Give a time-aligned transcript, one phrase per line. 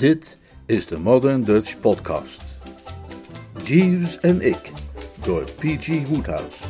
[0.00, 2.42] Dit is de Modern Dutch Podcast.
[3.62, 4.72] Jeeves en ik,
[5.24, 6.06] door P.G.
[6.08, 6.64] Woodhouse.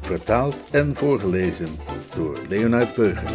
[0.00, 1.76] Vertaald en voorgelezen
[2.16, 3.30] door Leonard Beuger.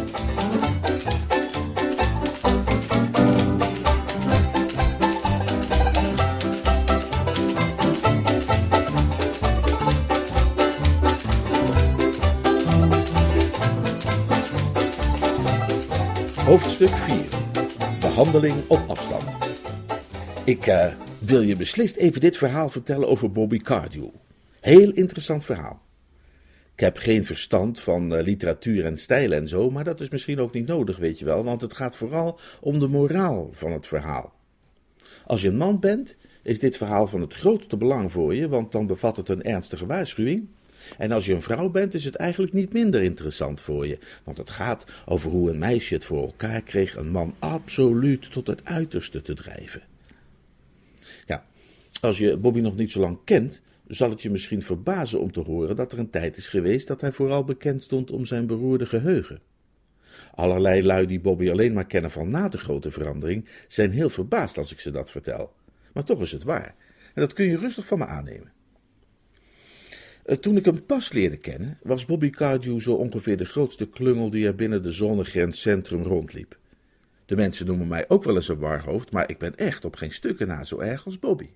[16.44, 17.37] Hoofdstuk 4.
[18.18, 19.24] Behandeling op afstand.
[20.44, 24.08] Ik eh, wil je beslist even dit verhaal vertellen over Bobby Cardew.
[24.60, 25.82] Heel interessant verhaal.
[26.74, 30.40] Ik heb geen verstand van eh, literatuur en stijl en zo, maar dat is misschien
[30.40, 33.86] ook niet nodig, weet je wel, want het gaat vooral om de moraal van het
[33.86, 34.32] verhaal.
[35.26, 38.72] Als je een man bent, is dit verhaal van het grootste belang voor je, want
[38.72, 40.48] dan bevat het een ernstige waarschuwing.
[40.98, 44.36] En als je een vrouw bent, is het eigenlijk niet minder interessant voor je, want
[44.36, 48.64] het gaat over hoe een meisje het voor elkaar kreeg een man absoluut tot het
[48.64, 49.82] uiterste te drijven.
[51.26, 51.44] Ja,
[52.00, 55.40] als je Bobby nog niet zo lang kent, zal het je misschien verbazen om te
[55.40, 58.86] horen dat er een tijd is geweest dat hij vooral bekend stond om zijn beroerde
[58.86, 59.40] geheugen.
[60.34, 64.58] Allerlei lui die Bobby alleen maar kennen van na de grote verandering, zijn heel verbaasd
[64.58, 65.52] als ik ze dat vertel.
[65.92, 66.74] Maar toch is het waar.
[67.14, 68.52] En dat kun je rustig van me aannemen.
[70.28, 74.30] Eh, Toen ik hem pas leerde kennen, was Bobby Cardew zo ongeveer de grootste klungel
[74.30, 76.58] die er binnen de zonnegrens centrum rondliep.
[77.26, 80.12] De mensen noemen mij ook wel eens een warhoofd, maar ik ben echt op geen
[80.12, 81.48] stukken na zo erg als Bobby.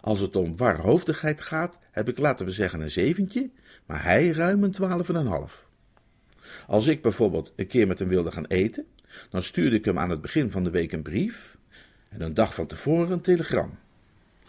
[0.00, 3.50] Als het om warhoofdigheid gaat, heb ik laten we zeggen een zeventje,
[3.86, 5.66] maar hij ruim een twaalf en een half.
[6.66, 8.86] Als ik bijvoorbeeld een keer met hem wilde gaan eten,
[9.30, 11.56] dan stuurde ik hem aan het begin van de week een brief
[12.08, 13.78] en een dag van tevoren een telegram.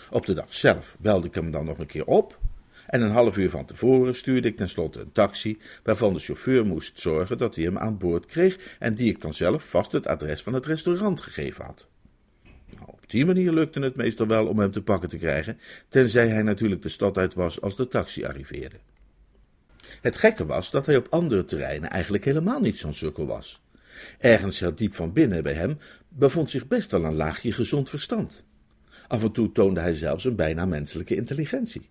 [0.10, 2.42] Op de dag zelf belde ik hem dan nog een keer op
[2.88, 7.00] en een half uur van tevoren stuurde ik tenslotte een taxi waarvan de chauffeur moest
[7.00, 10.44] zorgen dat hij hem aan boord kreeg en die ik dan zelf vast het adres
[10.44, 11.88] van het restaurant gegeven had.
[12.70, 16.28] Nou, op die manier lukte het meestal wel om hem te pakken te krijgen, tenzij
[16.28, 18.78] hij natuurlijk de stad uit was als de taxi arriveerde.
[20.02, 23.62] Het gekke was dat hij op andere terreinen eigenlijk helemaal niet zo'n sukkel was.
[24.20, 25.78] Ergens heel diep van binnen bij hem
[26.10, 28.46] bevond zich best wel een laagje gezond verstand.
[29.08, 31.90] Af en toe toonde hij zelfs een bijna menselijke intelligentie.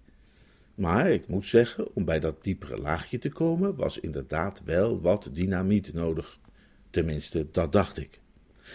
[0.82, 5.28] Maar ik moet zeggen, om bij dat diepere laagje te komen, was inderdaad wel wat
[5.32, 6.38] dynamiet nodig.
[6.91, 8.20] Tenminste, dat dacht ik.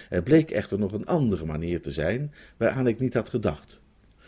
[0.09, 3.81] Er bleek echter nog een andere manier te zijn, waaraan ik niet had gedacht.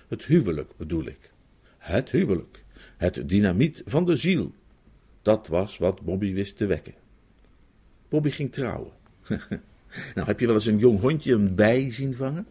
[0.08, 1.32] Het huwelijk bedoel ik.
[1.78, 2.64] Het huwelijk.
[2.98, 4.54] Het dynamiet van de ziel.
[5.22, 6.94] Dat was wat Bobby wist te wekken.
[8.10, 8.92] Bobby ging trouwen.
[10.16, 12.48] nou, heb je wel eens een jong hondje een bij zien vangen?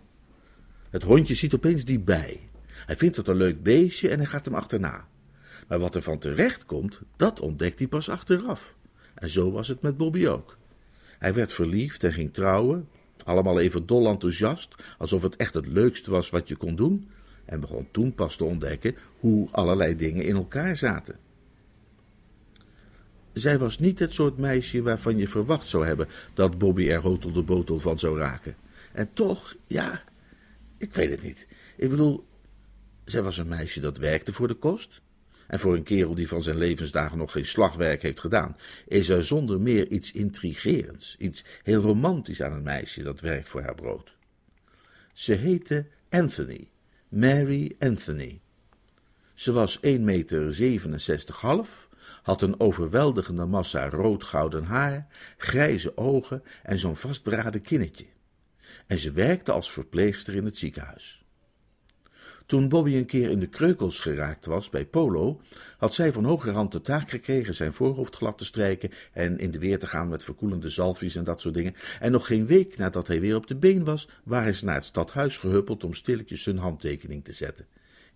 [0.91, 2.41] Het hondje ziet opeens die bij.
[2.87, 5.09] Hij vindt het een leuk beestje en hij gaat hem achterna.
[5.69, 8.75] Maar wat er van terecht komt, dat ontdekt hij pas achteraf.
[9.15, 10.57] En zo was het met Bobby ook.
[11.19, 12.89] Hij werd verliefd en ging trouwen,
[13.25, 17.09] allemaal even dol enthousiast, alsof het echt het leukste was wat je kon doen,
[17.45, 21.19] en begon toen pas te ontdekken hoe allerlei dingen in elkaar zaten.
[23.33, 27.33] Zij was niet het soort meisje waarvan je verwacht zou hebben dat Bobby er hotel
[27.33, 28.57] de botel van zou raken.
[28.93, 30.03] En toch, ja,
[30.79, 31.47] ik weet het niet.
[31.77, 32.27] Ik bedoel,
[33.05, 35.01] zij was een meisje dat werkte voor de kost.
[35.49, 39.25] En voor een kerel die van zijn levensdagen nog geen slagwerk heeft gedaan, is er
[39.25, 44.17] zonder meer iets intrigerends, iets heel romantisch aan een meisje dat werkt voor haar brood.
[45.13, 46.71] Ze heette Anthony,
[47.09, 48.41] Mary Anthony.
[49.35, 51.89] Ze was 1 meter 67 half,
[52.23, 55.07] had een overweldigende massa rood-gouden haar,
[55.37, 58.07] grijze ogen en zo'n vastberaden kinnetje.
[58.87, 61.25] En ze werkte als verpleegster in het ziekenhuis.
[62.49, 65.41] Toen Bobby een keer in de kreukels geraakt was bij Polo,
[65.79, 69.59] had zij van hogerhand de taak gekregen zijn voorhoofd glad te strijken en in de
[69.59, 71.75] weer te gaan met verkoelende zalfjes en dat soort dingen.
[72.01, 74.85] En nog geen week nadat hij weer op de been was, waren ze naar het
[74.85, 77.67] stadhuis gehuppeld om stilletjes hun handtekening te zetten.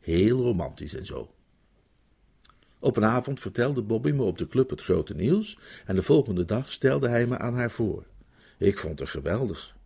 [0.01, 1.35] Heel romantisch en zo.
[2.79, 6.45] Op een avond vertelde Bobby me op de club het grote nieuws en de volgende
[6.45, 8.07] dag stelde hij me aan haar voor.
[8.59, 9.77] Ik vond haar geweldig.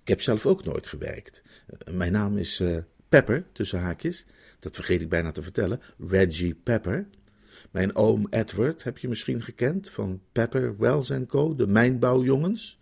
[0.00, 1.42] Ik heb zelf ook nooit gewerkt.
[1.90, 2.78] Mijn naam is uh,
[3.08, 4.24] Pepper, tussen haakjes.
[4.60, 5.80] Dat vergeet ik bijna te vertellen.
[6.08, 7.06] Reggie Pepper.
[7.70, 12.78] Mijn oom Edward heb je misschien gekend, van Pepper, Wells Co., de mijnbouwjongens.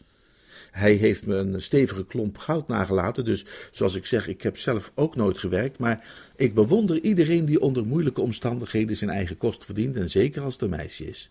[0.71, 4.93] Hij heeft me een stevige klomp goud nagelaten, dus zoals ik zeg, ik heb zelf
[4.94, 6.06] ook nooit gewerkt, maar
[6.37, 10.62] ik bewonder iedereen die onder moeilijke omstandigheden zijn eigen kost verdient, en zeker als het
[10.62, 11.31] een meisje is.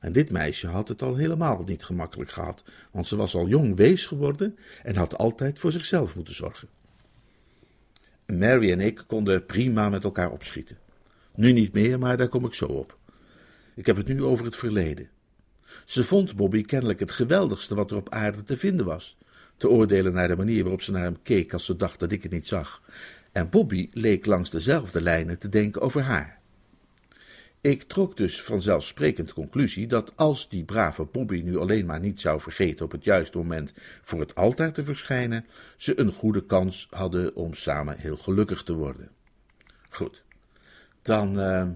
[0.00, 3.76] En dit meisje had het al helemaal niet gemakkelijk gehad, want ze was al jong
[3.76, 6.68] wees geworden en had altijd voor zichzelf moeten zorgen.
[8.26, 10.78] Mary en ik konden prima met elkaar opschieten.
[11.34, 12.98] Nu niet meer, maar daar kom ik zo op.
[13.74, 15.08] Ik heb het nu over het verleden.
[15.84, 19.16] Ze vond Bobby kennelijk het geweldigste wat er op aarde te vinden was.
[19.56, 22.22] te oordelen naar de manier waarop ze naar hem keek als ze dacht dat ik
[22.22, 22.82] het niet zag.
[23.32, 26.35] En Bobby leek langs dezelfde lijnen te denken over haar.
[27.66, 32.40] Ik trok dus vanzelfsprekend conclusie dat als die brave Bobby nu alleen maar niet zou
[32.40, 33.72] vergeten op het juiste moment
[34.02, 35.46] voor het altaar te verschijnen,
[35.76, 39.08] ze een goede kans hadden om samen heel gelukkig te worden.
[39.90, 40.22] Goed,
[41.02, 41.68] dan uh,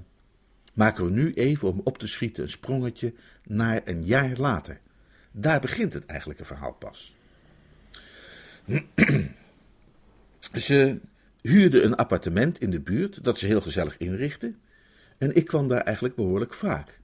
[0.73, 3.15] maken we nu even om op te schieten een sprongetje
[3.45, 4.81] naar een jaar later.
[5.33, 7.15] Daar begint het eigenlijke verhaal pas.
[10.67, 11.01] ze
[11.41, 14.53] huurde een appartement in de buurt dat ze heel gezellig inrichtte.
[15.21, 17.01] En ik kwam daar eigenlijk behoorlijk vaak.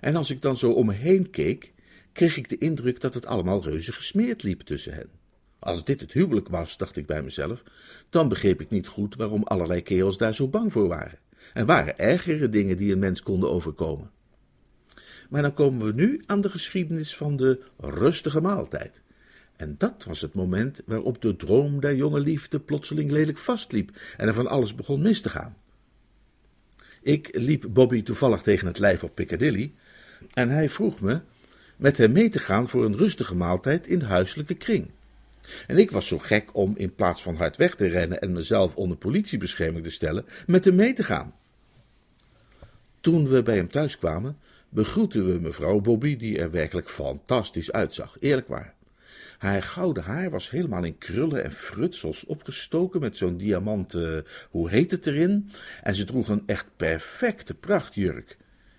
[0.00, 1.72] En als ik dan zo om me heen keek,
[2.12, 5.08] kreeg ik de indruk dat het allemaal reuze gesmeerd liep tussen hen.
[5.58, 7.62] Als dit het huwelijk was, dacht ik bij mezelf,
[8.10, 11.18] dan begreep ik niet goed waarom allerlei kerels daar zo bang voor waren.
[11.54, 14.10] Er waren ergere dingen die een mens konden overkomen.
[15.28, 19.02] Maar dan komen we nu aan de geschiedenis van de rustige maaltijd.
[19.56, 24.26] En dat was het moment waarop de droom der jonge liefde plotseling lelijk vastliep en
[24.26, 25.56] er van alles begon mis te gaan.
[27.06, 29.72] Ik liep Bobby toevallig tegen het lijf op Piccadilly
[30.32, 31.20] en hij vroeg me
[31.76, 34.90] met hem mee te gaan voor een rustige maaltijd in de huiselijke kring.
[35.66, 38.74] En ik was zo gek om in plaats van hard weg te rennen en mezelf
[38.74, 41.34] onder politiebescherming te stellen, met hem mee te gaan.
[43.00, 44.38] Toen we bij hem thuis kwamen,
[44.68, 48.74] begroetten we mevrouw Bobby, die er werkelijk fantastisch uitzag, eerlijk waar.
[49.38, 54.90] Haar gouden haar was helemaal in krullen en frutsels opgestoken met zo'n diamanten, hoe heet
[54.90, 55.50] het erin?
[55.82, 58.36] En ze droeg een echt perfecte prachtjurk.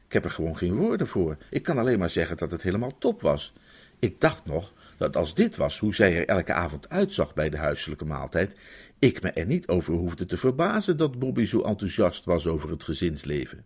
[0.07, 1.37] Ik heb er gewoon geen woorden voor.
[1.49, 3.53] Ik kan alleen maar zeggen dat het helemaal top was.
[3.99, 7.57] Ik dacht nog dat als dit was hoe zij er elke avond uitzag bij de
[7.57, 8.51] huiselijke maaltijd,
[8.99, 12.83] ik me er niet over hoefde te verbazen dat Bobby zo enthousiast was over het
[12.83, 13.65] gezinsleven.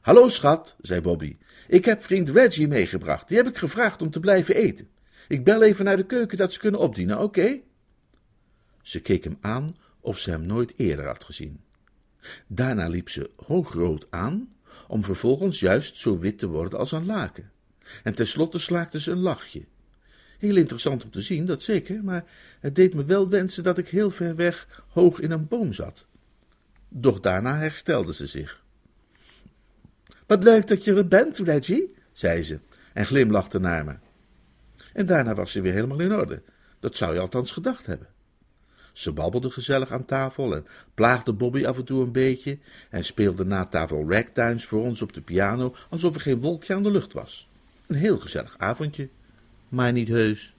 [0.00, 1.36] Hallo schat, zei Bobby.
[1.68, 3.28] Ik heb vriend Reggie meegebracht.
[3.28, 4.88] Die heb ik gevraagd om te blijven eten.
[5.30, 7.60] Ik bel even naar de keuken dat ze kunnen opdienen, oké?
[8.82, 11.60] Ze keek hem aan of ze hem nooit eerder had gezien.
[12.46, 14.54] Daarna liep ze hoogrood aan,
[14.88, 17.50] om vervolgens juist zo wit te worden als een laken.
[18.02, 19.64] En tenslotte slaakte ze een lachje.
[20.38, 22.24] Heel interessant om te zien, dat zeker, maar
[22.60, 26.06] het deed me wel wensen dat ik heel ver weg hoog in een boom zat.
[26.88, 28.62] Doch daarna herstelde ze zich.
[30.26, 32.58] Wat leuk dat je er bent, Reggie, zei ze
[32.92, 33.94] en glimlachte naar me.
[34.92, 36.42] En daarna was ze weer helemaal in orde.
[36.80, 38.08] Dat zou je althans gedacht hebben.
[38.92, 42.58] Ze babbelde gezellig aan tafel en plaagde Bobby af en toe een beetje
[42.90, 46.82] en speelde na tafel ragtimes voor ons op de piano alsof er geen wolkje aan
[46.82, 47.48] de lucht was.
[47.86, 49.08] Een heel gezellig avondje,
[49.68, 50.54] maar niet heus.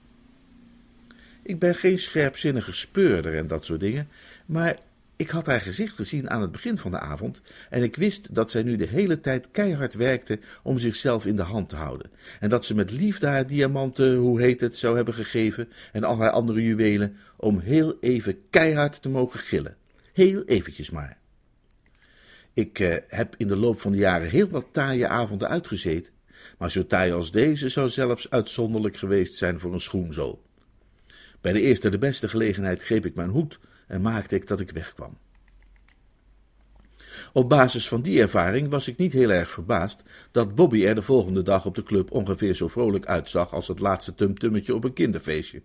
[1.42, 4.08] Ik ben geen scherpzinnige speurder en dat soort dingen,
[4.46, 4.78] maar
[5.16, 8.50] ik had haar gezicht gezien aan het begin van de avond en ik wist dat
[8.50, 12.10] zij nu de hele tijd keihard werkte om zichzelf in de hand te houden.
[12.40, 16.18] En dat ze met liefde haar diamanten, hoe heet het, zou hebben gegeven en al
[16.18, 19.76] haar andere juwelen om heel even keihard te mogen gillen.
[20.12, 21.18] Heel eventjes maar.
[22.54, 26.12] Ik eh, heb in de loop van de jaren heel wat taaie avonden uitgezeten,
[26.58, 30.42] maar zo taai als deze zou zelfs uitzonderlijk geweest zijn voor een schoenzool.
[31.40, 34.70] Bij de eerste de beste gelegenheid greep ik mijn hoed en maakte ik dat ik
[34.70, 35.16] wegkwam.
[37.32, 41.02] Op basis van die ervaring was ik niet heel erg verbaasd dat Bobby er de
[41.02, 44.92] volgende dag op de club ongeveer zo vrolijk uitzag als het laatste tumtummetje op een
[44.92, 45.62] kinderfeestje.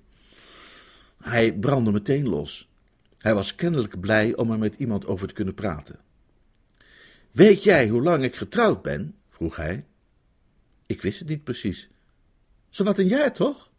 [1.22, 2.70] Hij brandde meteen los.
[3.18, 6.00] Hij was kennelijk blij om er met iemand over te kunnen praten.
[7.32, 9.16] Weet jij hoe lang ik getrouwd ben?
[9.30, 9.86] vroeg hij.
[10.86, 11.90] Ik wist het niet precies.
[12.70, 13.70] Zo wat een jaar, toch?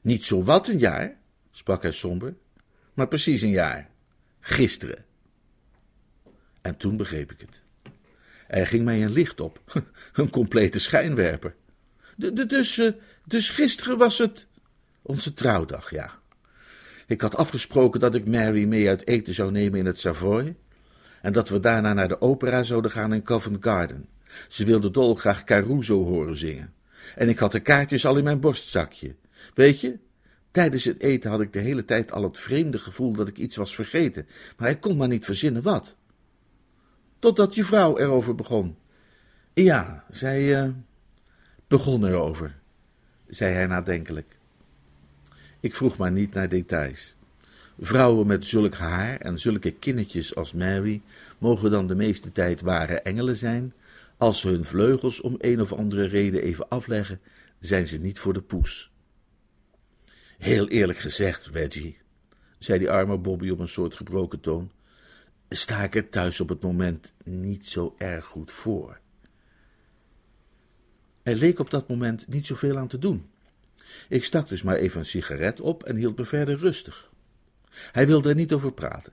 [0.00, 1.18] Niet zo wat een jaar,
[1.50, 2.34] sprak hij somber
[2.94, 3.88] maar precies een jaar.
[4.40, 5.04] Gisteren.
[6.62, 7.62] En toen begreep ik het.
[8.46, 9.60] Er ging mij een licht op,
[10.12, 11.54] een complete schijnwerper.
[12.16, 12.90] dus, uh,
[13.24, 14.46] dus gisteren was het
[15.02, 16.18] onze trouwdag, ja.
[17.06, 20.56] Ik had afgesproken dat ik Mary mee uit eten zou nemen in het Savoy
[21.22, 24.08] en dat we daarna naar de opera zouden gaan in Covent Garden.
[24.48, 26.72] Ze wilde dolgraag Caruso horen zingen.
[27.14, 29.16] En ik had de kaartjes al in mijn borstzakje.
[29.54, 29.98] Weet je,
[30.50, 33.56] Tijdens het eten had ik de hele tijd al het vreemde gevoel dat ik iets
[33.56, 34.26] was vergeten,
[34.56, 35.96] maar ik kon maar niet verzinnen wat.
[37.18, 38.76] Totdat je vrouw erover begon.
[39.54, 40.70] Ja, zij uh,
[41.68, 42.58] begon erover,
[43.28, 44.38] zei hij nadenkelijk.
[45.60, 47.14] Ik vroeg maar niet naar details.
[47.80, 51.02] Vrouwen met zulk haar en zulke kinnetjes als Mary
[51.38, 53.72] mogen dan de meeste tijd ware engelen zijn.
[54.16, 57.20] Als ze hun vleugels om een of andere reden even afleggen,
[57.58, 58.89] zijn ze niet voor de poes.
[60.40, 61.98] Heel eerlijk gezegd, Reggie,
[62.58, 64.70] zei die arme Bobby op een soort gebroken toon,
[65.48, 69.00] sta ik er thuis op het moment niet zo erg goed voor.
[71.22, 73.30] Er leek op dat moment niet zoveel aan te doen.
[74.08, 77.10] Ik stak dus maar even een sigaret op en hield me verder rustig.
[77.70, 79.12] Hij wilde er niet over praten.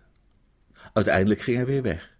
[0.94, 2.16] Uiteindelijk ging hij weer weg.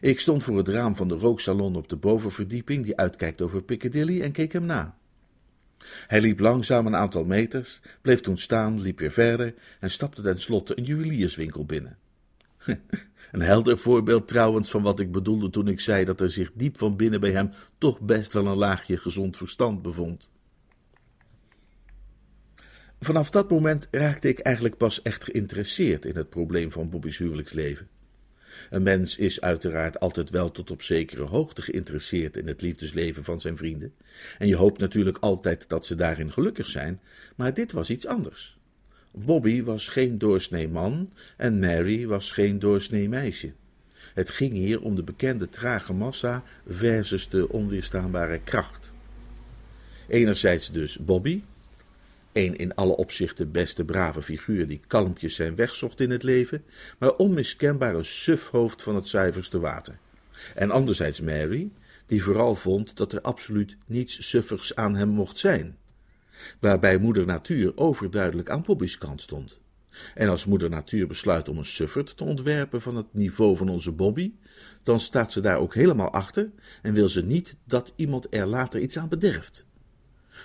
[0.00, 4.22] Ik stond voor het raam van de rooksalon op de bovenverdieping die uitkijkt over Piccadilly
[4.22, 4.98] en keek hem na.
[6.06, 10.78] Hij liep langzaam een aantal meters, bleef toen staan, liep weer verder en stapte tenslotte
[10.78, 11.98] een juwelierswinkel binnen.
[13.32, 16.78] Een helder voorbeeld trouwens van wat ik bedoelde toen ik zei dat er zich diep
[16.78, 20.28] van binnen bij hem toch best wel een laagje gezond verstand bevond.
[23.00, 27.88] Vanaf dat moment raakte ik eigenlijk pas echt geïnteresseerd in het probleem van Bobby's huwelijksleven.
[28.70, 33.40] Een mens is uiteraard altijd wel tot op zekere hoogte geïnteresseerd in het liefdesleven van
[33.40, 33.92] zijn vrienden,
[34.38, 37.00] en je hoopt natuurlijk altijd dat ze daarin gelukkig zijn,
[37.36, 38.56] maar dit was iets anders.
[39.12, 43.52] Bobby was geen doorsnee man en Mary was geen doorsnee meisje.
[44.14, 48.92] Het ging hier om de bekende trage massa versus de onweerstaanbare kracht.
[50.08, 51.42] Enerzijds dus Bobby,
[52.34, 56.64] een in alle opzichten beste brave figuur die kalmpjes zijn weg zocht in het leven,
[56.98, 59.98] maar onmiskenbaar een sufhoofd van het zuiverste water.
[60.54, 61.70] En anderzijds Mary,
[62.06, 65.76] die vooral vond dat er absoluut niets suffigs aan hem mocht zijn.
[66.60, 69.60] Waarbij moeder natuur overduidelijk aan Bobby's kant stond.
[70.14, 73.92] En als moeder natuur besluit om een suffert te ontwerpen van het niveau van onze
[73.92, 74.32] Bobby,
[74.82, 76.50] dan staat ze daar ook helemaal achter
[76.82, 79.66] en wil ze niet dat iemand er later iets aan bederft.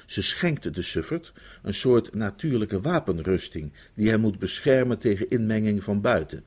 [0.05, 6.01] Ze schenkte de suffert een soort natuurlijke wapenrusting die hem moet beschermen tegen inmenging van
[6.01, 6.43] buiten.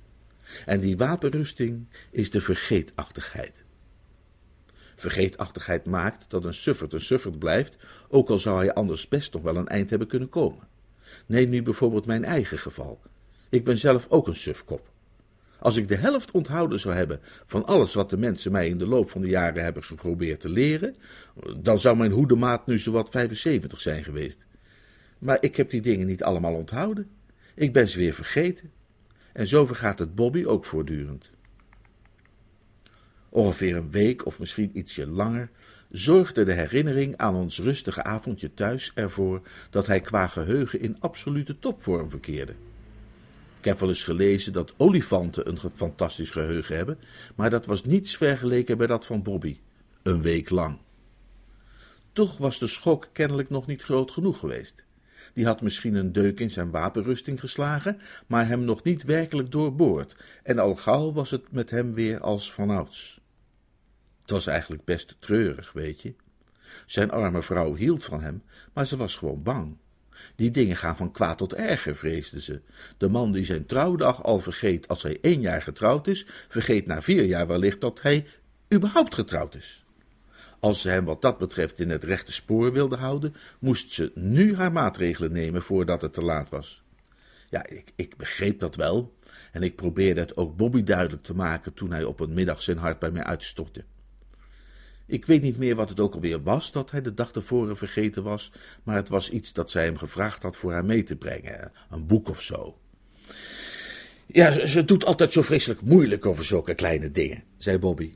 [0.66, 3.64] En die wapenrusting is de vergeetachtigheid.
[4.96, 7.76] Vergeetachtigheid maakt dat een suffert een suffert blijft,
[8.08, 10.68] ook al zou hij anders best nog wel een eind hebben kunnen komen.
[11.26, 13.00] Neem nu bijvoorbeeld mijn eigen geval.
[13.49, 14.91] Ik ben zelf ook een sufkop.
[15.62, 18.87] Als ik de helft onthouden zou hebben van alles wat de mensen mij in de
[18.87, 20.97] loop van de jaren hebben geprobeerd te leren,
[21.57, 24.38] dan zou mijn hoedemaat nu zowat 75 zijn geweest.
[25.19, 27.11] Maar ik heb die dingen niet allemaal onthouden.
[27.54, 28.71] Ik ben ze weer vergeten.
[29.33, 31.33] En zo vergaat het Bobby ook voortdurend.
[33.28, 35.50] Ongeveer een week of misschien ietsje langer
[35.90, 41.59] zorgde de herinnering aan ons rustige avondje thuis ervoor dat hij qua geheugen in absolute
[41.59, 42.54] topvorm verkeerde.
[43.62, 46.99] Ik heb wel eens gelezen dat olifanten een fantastisch geheugen hebben,
[47.35, 49.59] maar dat was niets vergeleken bij dat van Bobby.
[50.02, 50.78] Een week lang.
[52.12, 54.85] Toch was de schok kennelijk nog niet groot genoeg geweest.
[55.33, 60.16] Die had misschien een deuk in zijn wapenrusting geslagen, maar hem nog niet werkelijk doorboord,
[60.42, 63.21] en al gauw was het met hem weer als vanouds.
[64.21, 66.14] Het was eigenlijk best treurig, weet je.
[66.87, 68.42] Zijn arme vrouw hield van hem,
[68.73, 69.76] maar ze was gewoon bang.
[70.37, 72.61] Die dingen gaan van kwaad tot erger, vreesde ze.
[72.97, 77.02] De man die zijn trouwdag al vergeet als hij één jaar getrouwd is, vergeet na
[77.02, 78.26] vier jaar wellicht dat hij
[78.73, 79.85] überhaupt getrouwd is.
[80.61, 84.57] Als ze hem wat dat betreft in het rechte spoor wilde houden, moest ze nu
[84.57, 86.83] haar maatregelen nemen voordat het te laat was.
[87.50, 89.14] Ja, ik, ik begreep dat wel,
[89.52, 92.76] en ik probeerde het ook Bobby duidelijk te maken toen hij op een middag zijn
[92.78, 93.85] hart bij mij uitstortte.
[95.06, 98.23] Ik weet niet meer wat het ook alweer was dat hij de dag tevoren vergeten
[98.23, 101.73] was, maar het was iets dat zij hem gevraagd had voor haar mee te brengen,
[101.90, 102.78] een boek of zo.
[104.26, 108.12] Ja, ze, doet altijd zo vreselijk moeilijk over zulke kleine dingen, zei Bobby.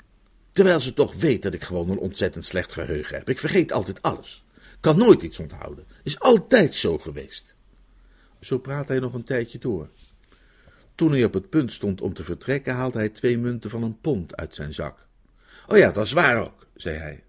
[0.52, 3.28] Terwijl ze toch weet dat ik gewoon een ontzettend slecht geheugen heb.
[3.28, 4.44] Ik vergeet altijd alles.
[4.80, 5.84] Kan nooit iets onthouden.
[6.02, 7.54] Is altijd zo geweest.
[8.40, 9.88] Zo praat hij nog een tijdje door.
[10.94, 14.00] Toen hij op het punt stond om te vertrekken, haalde hij twee munten van een
[14.00, 15.05] pond uit zijn zak.
[15.66, 17.24] Oh ja, dat is waar ook zei hij.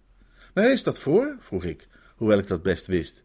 [0.53, 1.35] Waar is dat voor?
[1.39, 3.23] vroeg ik, hoewel ik dat best wist.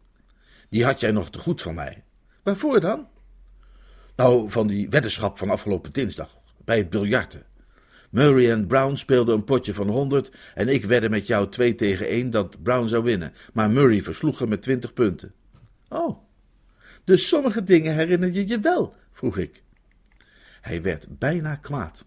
[0.69, 2.03] Die had jij nog te goed van mij.
[2.43, 3.07] Waarvoor dan?
[4.15, 7.45] Nou, van die weddenschap van afgelopen dinsdag, bij het biljarten.
[8.09, 12.07] Murray en Brown speelden een potje van honderd en ik wedde met jou twee tegen
[12.07, 15.33] één dat Brown zou winnen, maar Murray versloeg hem met twintig punten.
[15.89, 16.17] Oh,
[17.03, 19.63] dus sommige dingen herinner je je wel, vroeg ik.
[20.61, 22.05] Hij werd bijna kwaad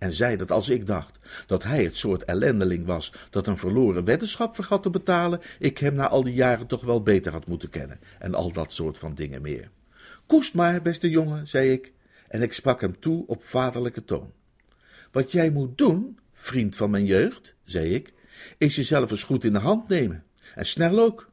[0.00, 4.04] en zei dat als ik dacht dat hij het soort ellendeling was dat een verloren
[4.04, 7.70] weddenschap vergat te betalen, ik hem na al die jaren toch wel beter had moeten
[7.70, 9.70] kennen en al dat soort van dingen meer.
[10.26, 11.92] Koest maar, beste jongen, zei ik,
[12.28, 14.32] en ik sprak hem toe op vaderlijke toon.
[15.12, 18.12] Wat jij moet doen, vriend van mijn jeugd, zei ik,
[18.58, 21.30] is jezelf eens goed in de hand nemen, en snel ook.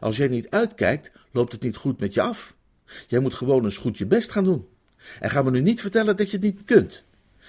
[0.00, 2.56] Als jij niet uitkijkt, loopt het niet goed met je af.
[3.06, 4.68] Jij moet gewoon eens goed je best gaan doen.
[5.20, 7.04] En ga me nu niet vertellen dat je het niet kunt.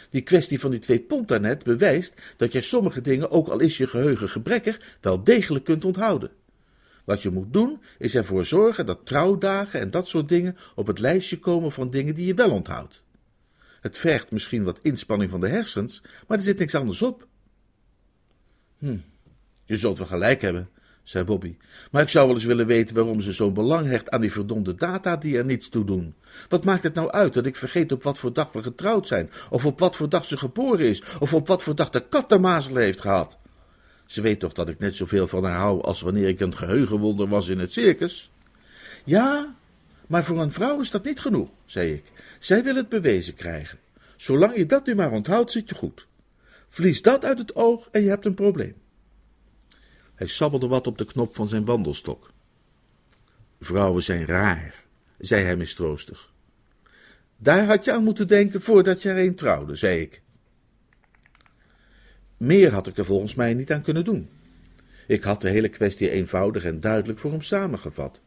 [0.10, 3.78] Die kwestie van die twee pond daarnet bewijst dat jij sommige dingen, ook al is
[3.78, 6.32] je geheugen gebrekkig, wel degelijk kunt onthouden.
[7.06, 11.00] Wat je moet doen, is ervoor zorgen dat trouwdagen en dat soort dingen op het
[11.00, 13.02] lijstje komen van dingen die je wel onthoudt.
[13.82, 17.28] Het vergt misschien wat inspanning van de hersens, maar er zit niks anders op.
[18.78, 18.98] Hm,
[19.66, 20.70] je zult wel gelijk hebben,
[21.08, 21.56] zei Bobby.
[21.92, 24.76] Maar ik zou wel eens willen weten waarom ze zo'n belang hecht aan die verdomde
[24.76, 26.16] data die er niets toe doen.
[26.50, 29.32] Wat maakt het nou uit dat ik vergeet op wat voor dag we getrouwd zijn,
[29.50, 32.30] of op wat voor dag ze geboren is, of op wat voor dag de kat
[32.30, 33.38] de mazel heeft gehad?
[34.06, 37.28] Ze weet toch dat ik net zoveel van haar hou als wanneer ik een geheugenwonder
[37.28, 38.32] was in het circus?
[39.04, 39.56] Ja,
[40.08, 42.04] maar voor een vrouw is dat niet genoeg, zei ik.
[42.40, 43.80] Zij wil het bewezen krijgen.
[44.16, 46.08] Zolang je dat nu maar onthoudt, zit je goed.
[46.70, 48.76] Verlies dat uit het oog en je hebt een probleem.
[50.18, 52.32] Hij sabbelde wat op de knop van zijn wandelstok.
[53.60, 54.84] Vrouwen zijn raar,
[55.18, 56.32] zei hij mistroostig.
[57.38, 60.22] Daar had je aan moeten denken voordat je er een trouwde, zei ik.
[62.38, 64.30] Meer had ik er volgens mij niet aan kunnen doen.
[65.08, 68.22] Ik had de hele kwestie eenvoudig en duidelijk voor hem samengevat.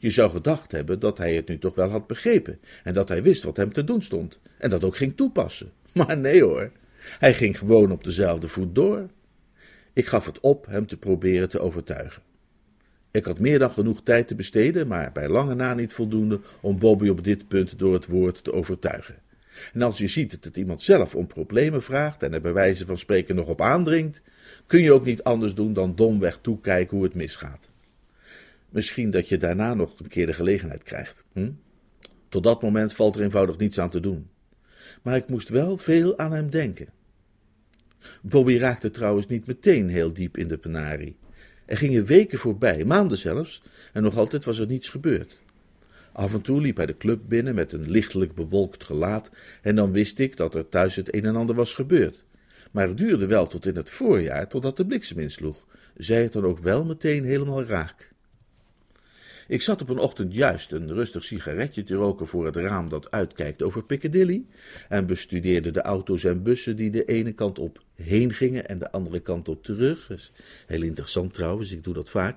[0.00, 3.22] Je zou gedacht hebben dat hij het nu toch wel had begrepen en dat hij
[3.22, 5.72] wist wat hem te doen stond en dat ook ging toepassen.
[5.92, 9.08] Maar nee hoor, hij ging gewoon op dezelfde voet door.
[9.96, 12.22] Ik gaf het op hem te proberen te overtuigen.
[13.10, 16.78] Ik had meer dan genoeg tijd te besteden, maar bij lange na niet voldoende om
[16.78, 19.14] Bobby op dit punt door het woord te overtuigen.
[19.72, 22.86] En als je ziet dat het iemand zelf om problemen vraagt en er bij wijze
[22.86, 24.22] van spreken nog op aandringt,
[24.66, 27.68] kun je ook niet anders doen dan domweg toekijken hoe het misgaat.
[28.68, 31.24] Misschien dat je daarna nog een keer de gelegenheid krijgt.
[31.32, 31.50] Hm?
[32.28, 34.28] Tot dat moment valt er eenvoudig niets aan te doen.
[35.02, 36.95] Maar ik moest wel veel aan hem denken.
[38.22, 41.16] Bobby raakte trouwens niet meteen heel diep in de penarie.
[41.64, 45.38] Er gingen weken voorbij, maanden zelfs, en nog altijd was er niets gebeurd.
[46.12, 49.30] Af en toe liep hij de club binnen met een lichtelijk bewolkt gelaat,
[49.62, 52.24] en dan wist ik dat er thuis het een en ander was gebeurd.
[52.70, 55.66] Maar het duurde wel tot in het voorjaar, totdat de bliksem insloeg.
[55.96, 58.12] Zij het dan ook wel meteen helemaal raak.
[59.48, 63.10] Ik zat op een ochtend juist een rustig sigaretje te roken voor het raam dat
[63.10, 64.44] uitkijkt over Piccadilly
[64.88, 68.92] en bestudeerde de auto's en bussen die de ene kant op heen gingen en de
[68.92, 70.06] andere kant op terug.
[70.06, 70.32] Dat is
[70.66, 72.36] heel interessant trouwens, ik doe dat vaak.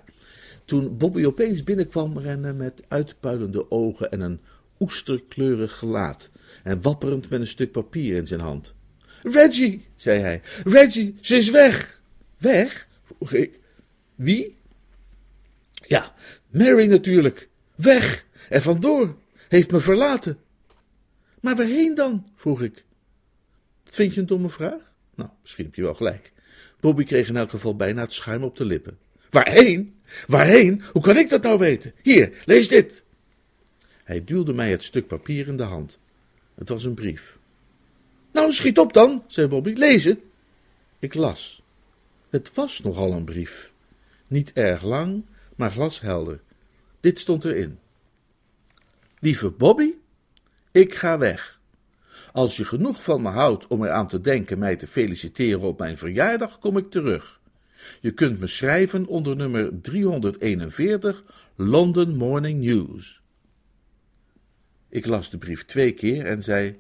[0.66, 4.40] Toen Bobby opeens binnenkwam rennen met uitpuilende ogen en een
[4.80, 6.30] oesterkleurig gelaat
[6.64, 8.76] en wapperend met een stuk papier in zijn hand.
[9.24, 12.02] Reggie, zei hij, Reggie, ze is weg.
[12.38, 12.88] Weg?
[13.04, 13.60] vroeg ik.
[14.16, 14.58] Wie?
[15.88, 16.14] Ja,
[16.50, 17.50] Mary natuurlijk.
[17.76, 19.16] Weg en vandoor.
[19.48, 20.38] Heeft me verlaten.
[21.42, 22.28] Maar waarheen dan?
[22.36, 22.84] vroeg ik.
[23.84, 24.92] vind je een domme vraag?
[25.16, 26.32] Nou, misschien heb je wel gelijk.
[26.80, 28.98] Bobby kreeg in elk geval bijna het schuim op de lippen.
[29.30, 30.00] Waarheen?
[30.28, 30.84] Waarheen?
[30.92, 31.94] Hoe kan ik dat nou weten?
[32.02, 33.04] Hier, lees dit.
[34.04, 36.00] Hij duwde mij het stuk papier in de hand.
[36.56, 37.38] Het was een brief.
[38.32, 39.74] Nou, schiet op dan, zei Bobby.
[39.74, 40.22] Lees het.
[41.00, 41.64] Ik las.
[42.30, 43.72] Het was nogal een brief.
[44.28, 45.24] Niet erg lang,
[45.60, 46.42] maar glashelder.
[47.00, 47.80] Dit stond erin.
[49.20, 49.94] Lieve Bobby,
[50.72, 51.60] ik ga weg.
[52.32, 55.98] Als je genoeg van me houdt om eraan te denken mij te feliciteren op mijn
[55.98, 57.42] verjaardag, kom ik terug.
[58.02, 61.24] Je kunt me schrijven onder nummer 341
[61.56, 63.22] London Morning News.
[64.90, 66.80] Ik las de brief twee keer en zei: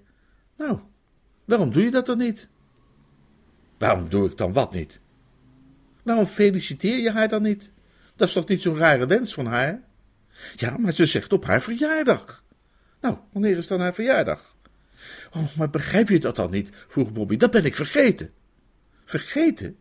[0.58, 0.80] Nou,
[1.46, 2.50] waarom doe je dat dan niet?
[3.78, 5.00] Waarom doe ik dan wat niet?
[6.04, 7.72] Waarom feliciteer je haar dan niet?
[8.19, 9.82] Dat is toch niet zo'n rare wens van haar?
[10.55, 12.43] Ja, maar ze zegt op haar verjaardag.
[13.01, 14.55] Nou, wanneer is dan haar verjaardag?
[15.32, 16.69] Oh, maar begrijp je dat dan niet?
[16.88, 17.38] vroeg Bobby.
[17.38, 18.34] Dat ben ik vergeten.
[19.05, 19.77] Vergeten?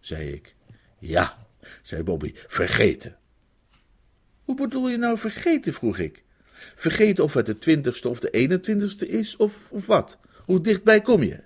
[0.00, 0.54] zei ik.
[0.98, 1.46] Ja,
[1.82, 3.16] zei Bobby, vergeten.
[4.44, 5.74] Hoe bedoel je nou vergeten?
[5.74, 6.24] vroeg ik.
[6.74, 10.18] Vergeten of het de twintigste of de eenentwintigste is, of, of wat?
[10.44, 11.40] Hoe dichtbij kom je?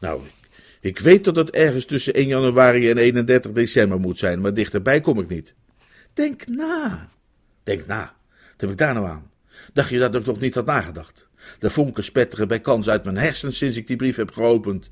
[0.00, 0.22] Nou,
[0.80, 5.00] ik weet dat het ergens tussen 1 januari en 31 december moet zijn, maar dichterbij
[5.00, 5.54] kom ik niet.
[6.12, 7.08] Denk na.
[7.62, 8.16] Denk na.
[8.50, 9.30] Wat heb ik daar nou aan?
[9.72, 11.28] Dacht je dat ik nog niet had nagedacht?
[11.58, 14.90] De vonken spetteren bij kans uit mijn hersens sinds ik die brief heb geopend.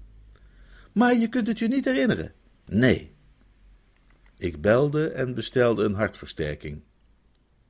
[0.93, 2.33] Maar je kunt het je niet herinneren.
[2.65, 3.15] Nee.
[4.39, 6.83] Ik belde en bestelde een hartversterking.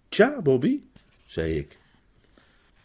[0.08, 0.80] Tja, Bobby,
[1.26, 1.76] zei ik.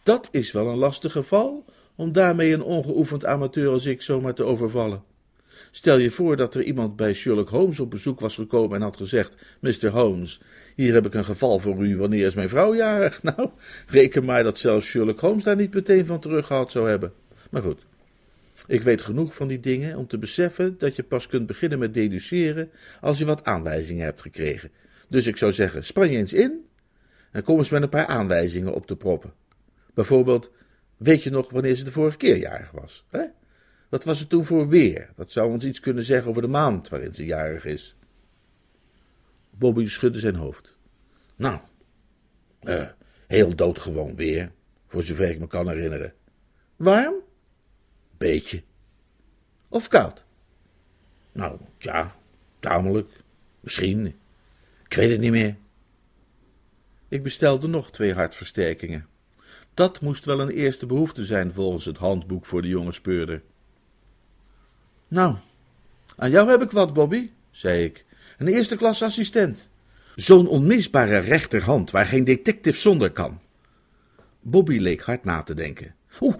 [0.02, 1.64] Dat is wel een lastig geval
[1.94, 5.04] om daarmee een ongeoefend amateur als ik zomaar te overvallen.
[5.70, 8.96] Stel je voor dat er iemand bij Sherlock Holmes op bezoek was gekomen en had
[8.96, 9.88] gezegd: Mr.
[9.88, 10.40] Holmes,
[10.76, 13.22] hier heb ik een geval voor u, wanneer is mijn vrouw jarig?
[13.36, 13.48] Nou,
[13.86, 17.12] reken maar dat zelfs Sherlock Holmes daar niet meteen van teruggehaald zou hebben.
[17.50, 17.80] Maar goed,
[18.66, 21.94] ik weet genoeg van die dingen om te beseffen dat je pas kunt beginnen met
[21.94, 22.70] deduceren
[23.00, 24.70] als je wat aanwijzingen hebt gekregen.
[25.08, 26.66] Dus ik zou zeggen: span je eens in
[27.30, 29.32] en kom eens met een paar aanwijzingen op te proppen.
[29.94, 30.50] Bijvoorbeeld,
[30.96, 33.04] weet je nog wanneer ze de vorige keer jarig was?
[33.10, 33.24] Hè?
[33.92, 35.10] Wat was het toen voor weer?
[35.16, 37.96] Dat zou ons iets kunnen zeggen over de maand waarin ze jarig is.
[39.50, 40.76] Bobby schudde zijn hoofd.
[41.36, 41.60] Nou,
[42.62, 42.88] uh,
[43.26, 44.52] heel doodgewoon weer,
[44.86, 46.14] voor zover ik me kan herinneren.
[46.76, 47.14] Warm?
[48.16, 48.62] Beetje.
[49.68, 50.24] Of koud?
[51.32, 52.16] Nou, ja,
[52.60, 53.10] tamelijk.
[53.60, 54.06] Misschien.
[54.88, 55.56] Ik weet het niet meer.
[57.08, 59.06] Ik bestelde nog twee hartversterkingen.
[59.74, 63.42] Dat moest wel een eerste behoefte zijn volgens het handboek voor de jonge speurder.
[65.12, 65.36] Nou,
[66.16, 68.04] aan jou heb ik wat, Bobby, zei ik.
[68.38, 69.68] Een eerste klas assistent.
[70.14, 73.40] Zo'n onmisbare rechterhand waar geen detective zonder kan.
[74.40, 75.94] Bobby leek hard na te denken.
[76.20, 76.36] Oeh,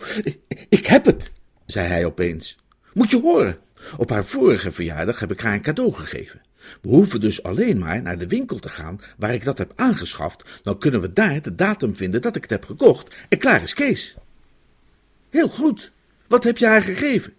[0.68, 1.32] ik heb het,
[1.66, 2.58] zei hij opeens.
[2.92, 3.58] Moet je horen,
[3.96, 6.40] op haar vorige verjaardag heb ik haar een cadeau gegeven.
[6.80, 10.61] We hoeven dus alleen maar naar de winkel te gaan waar ik dat heb aangeschaft,
[10.62, 13.74] dan kunnen we daar de datum vinden dat ik het heb gekocht en klaar is
[13.74, 14.16] Kees.
[15.30, 15.92] Heel goed,
[16.26, 17.32] wat heb je haar gegeven?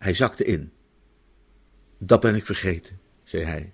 [0.00, 0.72] Hij zakte in.
[1.98, 3.72] Dat ben ik vergeten, zei hij.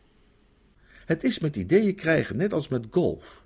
[1.05, 3.45] Het is met ideeën krijgen net als met golf.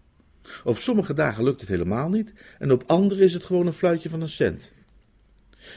[0.65, 4.09] Op sommige dagen lukt het helemaal niet en op andere is het gewoon een fluitje
[4.09, 4.73] van een cent.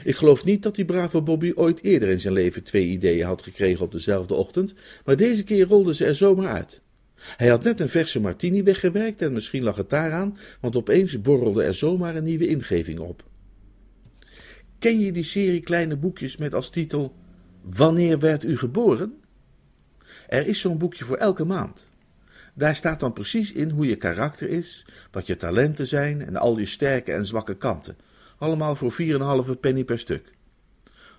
[0.04, 3.42] Ik geloof niet dat die brave Bobby ooit eerder in zijn leven twee ideeën had
[3.42, 6.80] gekregen op dezelfde ochtend, maar deze keer rolde ze er zomaar uit.
[7.14, 11.62] Hij had net een verse martini weggewerkt en misschien lag het daaraan, want opeens borrelde
[11.62, 13.24] er zomaar een nieuwe ingeving op.
[14.84, 17.14] Ken je die serie kleine boekjes met als titel
[17.60, 19.14] Wanneer werd u geboren?
[20.28, 21.88] Er is zo'n boekje voor elke maand.
[22.54, 26.58] Daar staat dan precies in hoe je karakter is, wat je talenten zijn en al
[26.58, 27.96] je sterke en zwakke kanten.
[28.38, 28.96] Allemaal voor
[29.46, 30.32] 4,5 penny per stuk.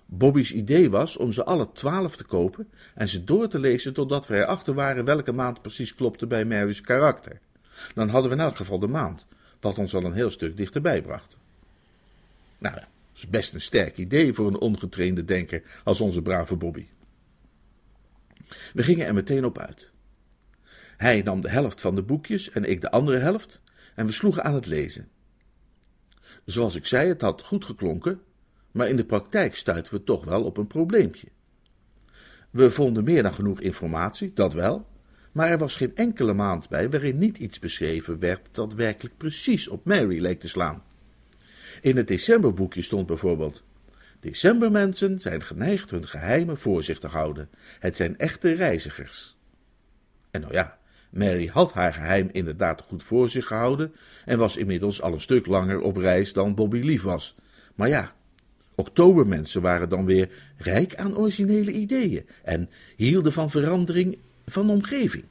[0.06, 4.26] Bobby's idee was om ze alle twaalf te kopen en ze door te lezen totdat
[4.26, 7.40] we erachter waren welke maand precies klopte bij Mary's karakter.
[7.94, 9.26] Dan hadden we in elk geval de maand,
[9.60, 11.36] wat ons al een heel stuk dichterbij bracht.
[12.58, 12.78] Nou,
[13.16, 16.86] dat is best een sterk idee voor een ongetrainde denker als onze brave Bobby.
[18.72, 19.90] We gingen er meteen op uit.
[20.96, 23.62] Hij nam de helft van de boekjes en ik de andere helft
[23.94, 25.08] en we sloegen aan het lezen.
[26.44, 28.20] Zoals ik zei, het had goed geklonken,
[28.70, 31.28] maar in de praktijk stuiten we toch wel op een probleempje.
[32.50, 34.86] We vonden meer dan genoeg informatie, dat wel,
[35.32, 39.68] maar er was geen enkele maand bij waarin niet iets beschreven werd dat werkelijk precies
[39.68, 40.82] op Mary leek te slaan.
[41.80, 43.62] In het decemberboekje stond bijvoorbeeld:
[44.20, 47.48] Decembermensen zijn geneigd hun geheimen voor zich te houden.
[47.78, 49.36] Het zijn echte reizigers.
[50.30, 50.78] En nou ja,
[51.10, 55.46] Mary had haar geheim inderdaad goed voor zich gehouden en was inmiddels al een stuk
[55.46, 57.34] langer op reis dan Bobby lief was.
[57.74, 58.12] Maar ja,
[58.74, 65.24] oktobermensen waren dan weer rijk aan originele ideeën en hielden van verandering van omgeving.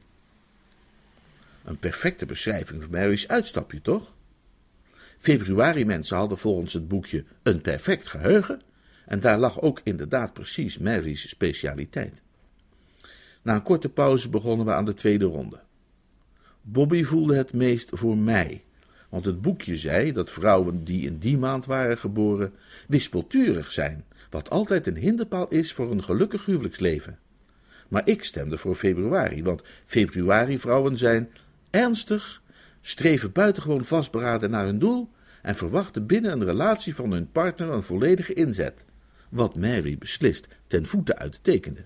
[1.63, 4.14] Een perfecte beschrijving van Mary's uitstapje, toch?
[5.17, 8.61] Februari-mensen hadden volgens het boekje een perfect geheugen,
[9.05, 12.21] en daar lag ook inderdaad precies Mary's specialiteit.
[13.41, 15.59] Na een korte pauze begonnen we aan de tweede ronde.
[16.61, 18.63] Bobby voelde het meest voor mij,
[19.09, 22.53] want het boekje zei dat vrouwen die in die maand waren geboren
[22.87, 27.19] wispelturig zijn, wat altijd een hinderpaal is voor een gelukkig huwelijksleven.
[27.87, 31.29] Maar ik stemde voor februari, want februari-vrouwen zijn
[31.69, 32.41] ernstig,
[32.87, 35.09] streven buitengewoon vastberaden naar hun doel
[35.41, 38.85] en verwachten binnen een relatie van hun partner een volledige inzet,
[39.29, 41.83] wat Mary beslist ten voeten uittekende.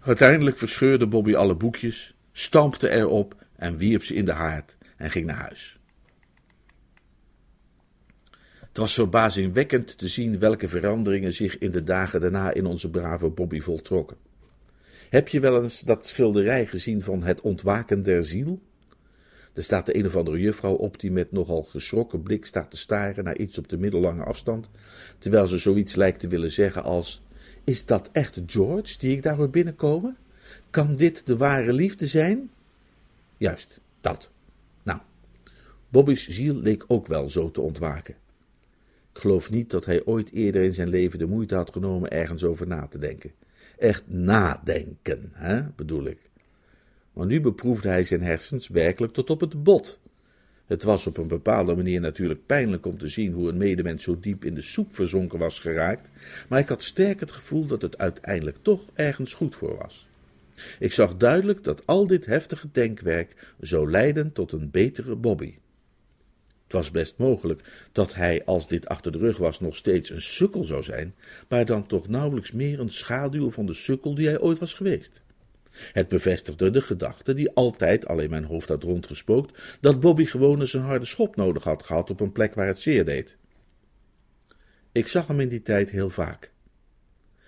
[0.00, 5.26] Uiteindelijk verscheurde Bobby alle boekjes, stampte erop en wierp ze in de haard en ging
[5.26, 5.78] naar huis.
[8.58, 13.30] Het was verbazingwekkend te zien welke veranderingen zich in de dagen daarna in onze brave
[13.30, 14.16] Bobby voltrokken.
[15.10, 18.60] Heb je wel eens dat schilderij gezien van het ontwaken der ziel?
[19.52, 22.76] Er staat de een of andere juffrouw op die met nogal geschrokken blik staat te
[22.76, 24.68] staren naar iets op de middellange afstand,
[25.18, 27.22] terwijl ze zoiets lijkt te willen zeggen als:
[27.64, 30.16] Is dat echt George die ik daar hoor binnenkomen?
[30.70, 32.50] Kan dit de ware liefde zijn?
[33.36, 34.30] Juist, dat.
[34.82, 35.00] Nou,
[35.88, 38.14] Bobby's ziel leek ook wel zo te ontwaken.
[39.12, 42.44] Ik geloof niet dat hij ooit eerder in zijn leven de moeite had genomen ergens
[42.44, 43.32] over na te denken.
[43.78, 46.18] Echt nadenken, hè, bedoel ik.
[47.12, 50.00] Maar nu beproefde hij zijn hersens werkelijk tot op het bot.
[50.66, 54.20] Het was op een bepaalde manier natuurlijk pijnlijk om te zien hoe een medemens zo
[54.20, 56.08] diep in de soep verzonken was geraakt,
[56.48, 60.06] maar ik had sterk het gevoel dat het uiteindelijk toch ergens goed voor was.
[60.78, 65.54] Ik zag duidelijk dat al dit heftige denkwerk zou leiden tot een betere Bobby.
[66.62, 70.22] Het was best mogelijk dat hij, als dit achter de rug was, nog steeds een
[70.22, 71.14] sukkel zou zijn,
[71.48, 75.22] maar dan toch nauwelijks meer een schaduw van de sukkel die hij ooit was geweest.
[75.92, 80.60] Het bevestigde de gedachte die altijd al in mijn hoofd had rondgespookt, dat Bobby gewoon
[80.60, 83.36] eens een harde schop nodig had gehad op een plek waar het zeer deed.
[84.92, 86.50] Ik zag hem in die tijd heel vaak.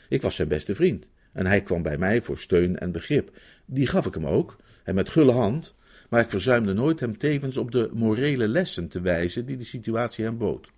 [0.08, 3.30] Ik was zijn beste vriend en hij kwam bij mij voor steun en begrip.
[3.66, 5.74] Die gaf ik hem ook, en met gulle hand,
[6.08, 10.24] maar ik verzuimde nooit hem tevens op de morele lessen te wijzen die de situatie
[10.24, 10.70] hem bood.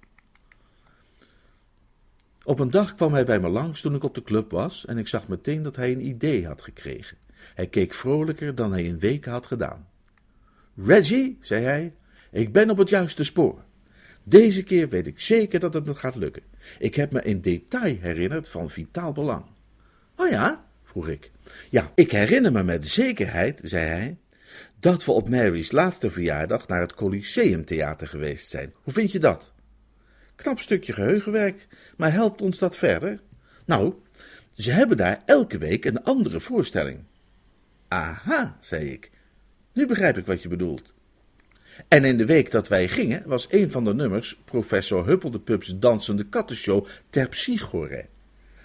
[2.45, 4.99] Op een dag kwam hij bij me langs toen ik op de club was en
[4.99, 7.17] ik zag meteen dat hij een idee had gekregen.
[7.55, 9.89] Hij keek vrolijker dan hij in weken had gedaan.
[10.77, 11.95] Reggie, zei hij,
[12.31, 13.65] ik ben op het juiste spoor.
[14.23, 16.43] Deze keer weet ik zeker dat het me gaat lukken.
[16.79, 19.45] Ik heb me in detail herinnerd van vitaal belang.
[20.17, 20.65] Oh ja?
[20.85, 21.31] vroeg ik.
[21.71, 24.17] Ja, ik herinner me met zekerheid, zei hij,
[24.81, 28.73] dat we op Mary's laatste verjaardag naar het Coliseumtheater geweest zijn.
[28.83, 29.53] Hoe vind je dat?
[30.35, 33.21] Knap stukje geheugenwerk, maar helpt ons dat verder?
[33.67, 33.95] Nou,
[34.53, 36.99] ze hebben daar elke week een andere voorstelling.
[37.88, 39.11] Aha, zei ik.
[39.72, 40.94] Nu begrijp ik wat je bedoelt.
[41.88, 45.79] En in de week dat wij gingen, was een van de nummers professor Huppel de
[45.79, 48.07] dansende kattenshow Terpsichore.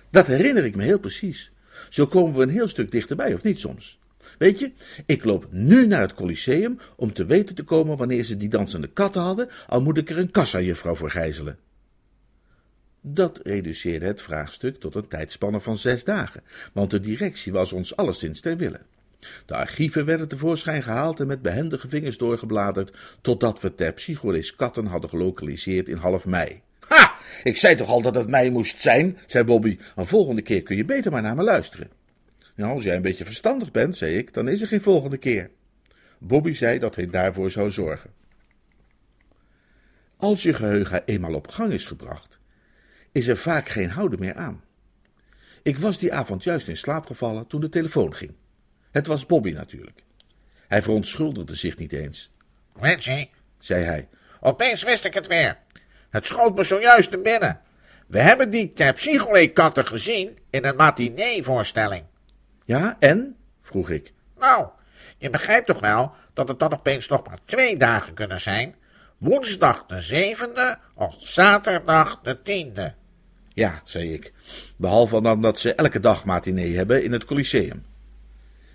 [0.09, 1.51] Dat herinner ik me heel precies.
[1.89, 3.99] Zo komen we een heel stuk dichterbij, of niet soms?
[4.37, 4.71] Weet je,
[5.05, 8.87] ik loop nu naar het Coliseum om te weten te komen wanneer ze die dansende
[8.87, 11.57] katten hadden, al moet ik er een kassajuffrouw voor gijzelen.
[13.01, 17.95] Dat reduceerde het vraagstuk tot een tijdspanne van zes dagen, want de directie was ons
[17.95, 18.79] alleszins ter wille.
[19.45, 24.85] De archieven werden tevoorschijn gehaald en met behendige vingers doorgebladerd, totdat we ter Psycholis katten
[24.85, 26.61] hadden gelokaliseerd in half mei.
[26.87, 27.13] Ha!
[27.43, 29.77] Ik zei toch al dat het mei moest zijn, zei Bobby.
[29.95, 31.89] Een volgende keer kun je beter maar naar me luisteren.
[32.55, 35.49] Nou, als jij een beetje verstandig bent, zei ik, dan is er geen volgende keer.
[36.17, 38.09] Bobby zei dat hij daarvoor zou zorgen.
[40.17, 42.39] Als je geheugen eenmaal op gang is gebracht,
[43.11, 44.63] is er vaak geen houden meer aan.
[45.63, 48.33] Ik was die avond juist in slaap gevallen toen de telefoon ging.
[48.91, 50.03] Het was Bobby natuurlijk.
[50.67, 52.31] Hij verontschuldigde zich niet eens.
[52.79, 54.07] Reggie, zei hij,
[54.39, 55.57] opeens wist ik het weer.
[56.09, 57.61] Het schoot me zojuist te binnen.
[58.07, 62.03] We hebben die Terpsichore-katten gezien in een matinee-voorstelling.
[62.65, 63.35] Ja, en?
[63.61, 64.13] vroeg ik.
[64.39, 64.67] Nou,
[65.17, 68.75] je begrijpt toch wel dat het dan opeens nog maar twee dagen kunnen zijn?
[69.17, 72.93] Woensdag de zevende of zaterdag de tiende.
[73.53, 74.33] Ja, zei ik,
[74.75, 77.85] behalve dan dat ze elke dag matinee hebben in het Coliseum.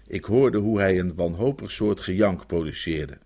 [0.06, 3.18] Ik hoorde hoe hij een wanhopig soort gejank produceerde.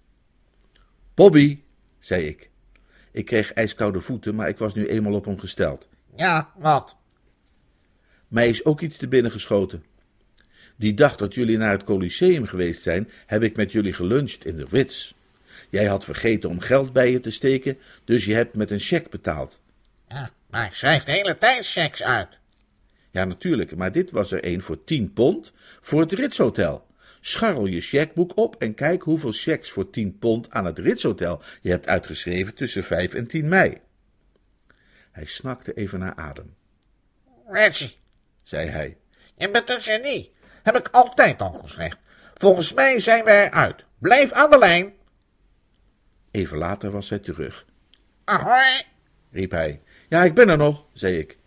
[1.14, 1.61] Bobby,
[1.99, 2.51] zei ik.
[3.12, 5.88] Ik kreeg ijskoude voeten, maar ik was nu eenmaal op hem gesteld.
[6.16, 6.97] Ja, wat?
[8.29, 9.85] Mij is ook iets te binnen geschoten.
[10.77, 14.57] Die dag dat jullie naar het Coliseum geweest zijn, heb ik met jullie geluncht in
[14.57, 15.12] de Ritz.
[15.71, 19.09] Jij had vergeten om geld bij je te steken, dus je hebt met een cheque
[19.09, 19.59] betaald.
[20.09, 22.38] Ja, maar ik schrijf de hele tijd checks uit.
[23.11, 26.87] Ja, natuurlijk, maar dit was er een voor 10 pond voor het Ritz Hotel.
[27.20, 31.42] Scharrel je chequeboek op en kijk hoeveel checks voor 10 pond aan het Ritz Hotel
[31.62, 33.81] je hebt uitgeschreven tussen 5 en 10 mei.
[35.12, 36.55] Hij snakte even naar adem.
[37.46, 37.96] Reggie,
[38.42, 38.96] zei hij.
[39.37, 40.33] Je bent een genie.
[40.62, 41.99] Heb ik altijd al gezegd.
[42.35, 43.85] Volgens mij zijn we eruit.
[43.99, 44.92] Blijf aan de lijn.
[46.31, 47.66] Even later was hij terug.
[48.25, 48.83] Ahoy,
[49.31, 49.83] riep hij.
[50.09, 51.38] Ja, ik ben er nog, zei ik.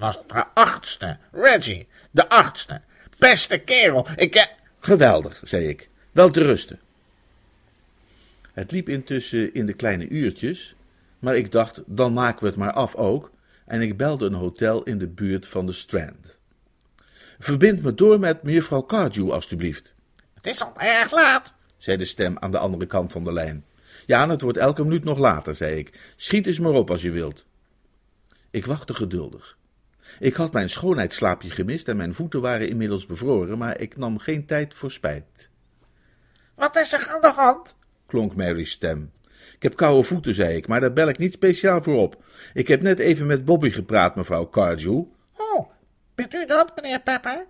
[0.00, 1.18] Was de achtste.
[1.32, 2.80] Reggie, de achtste.
[3.18, 4.50] Beste kerel, ik heb...
[4.78, 5.88] Geweldig, zei ik.
[6.12, 6.80] Wel te rusten.
[8.52, 10.74] Het liep intussen in de kleine uurtjes,
[11.18, 13.30] maar ik dacht, dan maken we het maar af ook,
[13.66, 16.38] en ik belde een hotel in de buurt van de Strand.
[17.38, 19.94] Verbind me door met mevrouw Cardew, alstublieft.
[20.34, 23.64] Het is al erg laat, zei de stem aan de andere kant van de lijn.
[24.06, 26.14] Ja, en het wordt elke minuut nog later, zei ik.
[26.16, 27.44] Schiet eens maar op als je wilt.
[28.50, 29.58] Ik wachtte geduldig.
[30.18, 34.46] Ik had mijn schoonheidsslaapje gemist en mijn voeten waren inmiddels bevroren, maar ik nam geen
[34.46, 35.50] tijd voor spijt.
[36.54, 37.76] Wat is er aan de hand?
[38.06, 39.12] klonk Mary's stem.
[39.54, 42.24] Ik heb koude voeten, zei ik, maar daar bel ik niet speciaal voor op.
[42.54, 45.02] Ik heb net even met Bobby gepraat, mevrouw Cardew.
[45.36, 45.70] Oh,
[46.14, 47.46] bent u dat, meneer Pepper?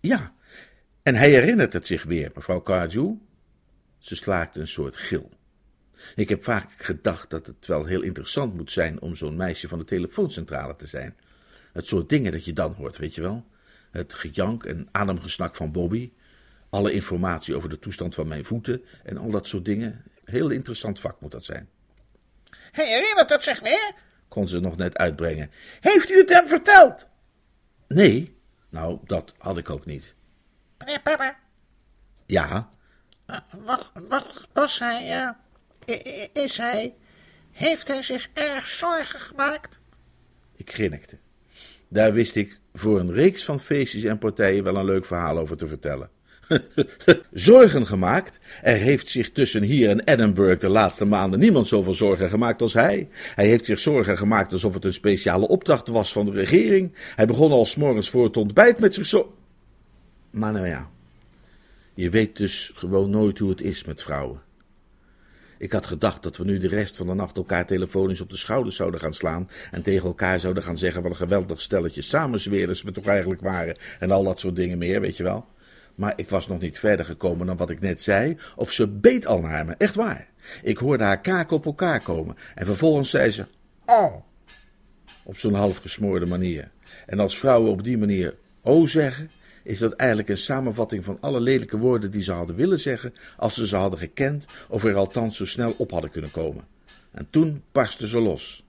[0.00, 0.32] Ja,
[1.02, 3.10] en hij herinnert het zich weer, mevrouw Cardew.
[3.98, 5.30] Ze slaakte een soort gil.
[6.14, 9.78] Ik heb vaak gedacht dat het wel heel interessant moet zijn om zo'n meisje van
[9.78, 11.16] de telefooncentrale te zijn.
[11.72, 13.44] Het soort dingen dat je dan hoort, weet je wel.
[13.90, 16.12] Het gejank en ademgesnak van Bobby.
[16.70, 20.04] Alle informatie over de toestand van mijn voeten en al dat soort dingen.
[20.24, 21.68] Heel interessant vak moet dat zijn.
[22.50, 23.94] Hij herinnert het zich weer?
[24.28, 25.50] Kon ze nog net uitbrengen.
[25.80, 27.08] Heeft u het hem verteld?
[27.88, 28.36] Nee,
[28.68, 30.14] nou, dat had ik ook niet.
[30.78, 31.36] Meneer Pepper?
[32.26, 32.70] Ja?
[33.26, 35.22] Uh, wat, wat was hij,
[35.86, 36.94] uh, is hij,
[37.50, 39.80] heeft hij zich erg zorgen gemaakt?
[40.56, 41.18] Ik grinnikte.
[41.92, 45.56] Daar wist ik voor een reeks van feestjes en partijen wel een leuk verhaal over
[45.56, 46.10] te vertellen.
[47.32, 48.38] zorgen gemaakt?
[48.62, 52.72] Er heeft zich tussen hier en Edinburgh de laatste maanden niemand zoveel zorgen gemaakt als
[52.72, 53.08] hij.
[53.34, 56.92] Hij heeft zich zorgen gemaakt alsof het een speciale opdracht was van de regering.
[57.14, 59.34] Hij begon al s'morgens voor het ontbijt met zich zo.
[60.30, 60.90] Maar nou ja,
[61.94, 64.40] je weet dus gewoon nooit hoe het is met vrouwen.
[65.62, 68.36] Ik had gedacht dat we nu de rest van de nacht elkaar telefonisch op de
[68.36, 72.82] schouders zouden gaan slaan en tegen elkaar zouden gaan zeggen wat een geweldig stelletje samenzweerders
[72.82, 75.46] we toch eigenlijk waren en al dat soort dingen meer, weet je wel.
[75.94, 79.26] Maar ik was nog niet verder gekomen dan wat ik net zei, of ze beet
[79.26, 80.28] al naar me, echt waar.
[80.62, 83.46] Ik hoorde haar kaken op elkaar komen en vervolgens zei ze:
[83.86, 84.14] Oh.
[85.22, 86.70] Op zo'n half gesmoorde manier.
[87.06, 89.30] En als vrouwen op die manier oh zeggen,
[89.64, 93.54] is dat eigenlijk een samenvatting van alle lelijke woorden die ze hadden willen zeggen als
[93.54, 96.64] ze ze hadden gekend of er althans zo snel op hadden kunnen komen.
[97.12, 98.64] En toen barstte ze los.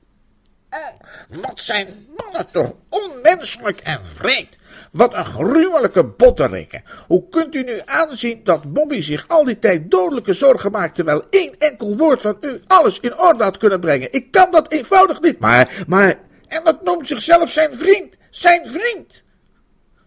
[0.70, 4.58] Oh, wat zijn mannen toch onmenselijk en vreemd.
[4.92, 6.84] Wat een gruwelijke botterikken.
[7.08, 11.24] Hoe kunt u nu aanzien dat Bobby zich al die tijd dodelijke zorgen maakt, terwijl
[11.30, 14.14] één enkel woord van u alles in orde had kunnen brengen?
[14.14, 15.40] Ik kan dat eenvoudig niet.
[15.40, 16.20] Maar, maar...
[16.48, 18.16] En dat noemt zichzelf zijn vriend.
[18.30, 19.24] Zijn vriend.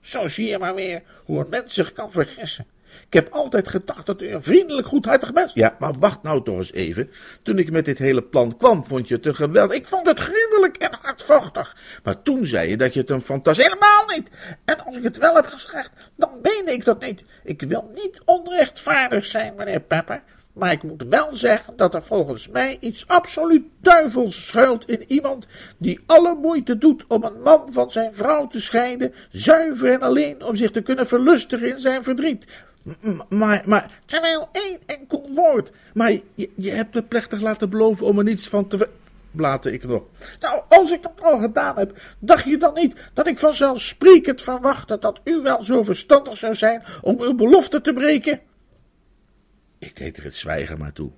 [0.06, 2.66] Zo zie je maar weer hoe een mens zich kan vergissen.
[3.06, 6.56] Ik heb altijd gedacht dat u een vriendelijk, goedhartig mens Ja, maar wacht nou toch
[6.56, 7.10] eens even.
[7.42, 9.76] Toen ik met dit hele plan kwam, vond je het een geweldig...
[9.76, 11.76] Ik vond het gruwelijk en hardvochtig.
[12.04, 13.64] Maar toen zei je dat je het een fantastisch...
[13.64, 14.28] Helemaal niet.
[14.64, 17.22] En als ik het wel heb gezegd, dan meen ik dat niet.
[17.44, 20.22] Ik wil niet onrechtvaardig zijn, meneer Pepper.
[20.56, 25.46] Maar ik moet wel zeggen dat er volgens mij iets absoluut duivels schuilt in iemand
[25.78, 30.44] die alle moeite doet om een man van zijn vrouw te scheiden, zuiver en alleen
[30.44, 32.46] om zich te kunnen verlustigen in zijn verdriet.
[33.28, 35.70] Maar, maar, terwijl één enkel woord.
[35.94, 38.88] Maar je, je hebt me plechtig laten beloven om er niets van te.
[39.30, 40.02] Blate ik nog.
[40.40, 44.98] Nou, als ik dat al gedaan heb, dacht je dan niet dat ik vanzelfsprekend verwachtte
[44.98, 48.40] dat u wel zo verstandig zou zijn om uw belofte te breken?
[49.86, 51.10] Ik deed er het zwijgen maar toe.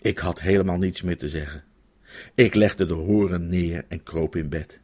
[0.00, 1.64] Ik had helemaal niets meer te zeggen.
[2.34, 4.80] Ik legde de horen neer en kroop in bed.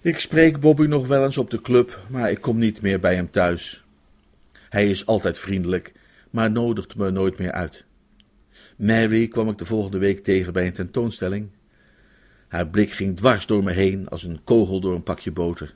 [0.00, 3.14] Ik spreek Bobby nog wel eens op de club, maar ik kom niet meer bij
[3.14, 3.84] hem thuis.
[4.68, 5.92] Hij is altijd vriendelijk,
[6.30, 7.84] maar nodigt me nooit meer uit.
[8.76, 11.48] Mary kwam ik de volgende week tegen bij een tentoonstelling.
[12.48, 15.74] Haar blik ging dwars door me heen als een kogel door een pakje boter.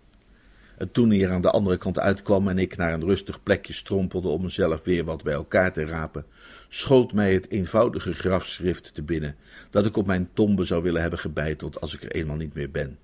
[0.78, 3.72] En toen hij er aan de andere kant uitkwam en ik naar een rustig plekje
[3.72, 6.24] strompelde om mezelf weer wat bij elkaar te rapen,
[6.68, 9.36] schoot mij het eenvoudige grafschrift te binnen
[9.70, 12.70] dat ik op mijn tombe zou willen hebben gebeiteld als ik er eenmaal niet meer
[12.70, 12.98] ben.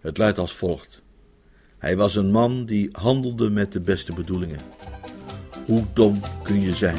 [0.00, 1.02] Het luidt als volgt.
[1.78, 4.60] Hij was een man die handelde met de beste bedoelingen.
[5.66, 6.98] Hoe dom kun je zijn?